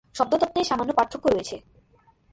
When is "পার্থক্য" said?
0.93-1.25